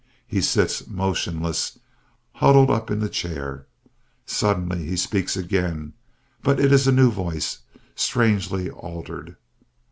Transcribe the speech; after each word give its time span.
He 0.25 0.41
sits 0.41 0.87
motionless, 0.87 1.77
huddled 2.33 2.71
up 2.71 2.89
in 2.89 3.01
the 3.01 3.07
chair. 3.07 3.67
Suddenly 4.25 4.83
he 4.87 4.95
speaks 4.97 5.37
again, 5.37 5.93
but 6.41 6.59
it 6.59 6.71
is 6.73 6.87
a 6.87 6.91
new 6.91 7.11
voice, 7.11 7.59
strangely 7.93 8.67
altered. 8.71 9.35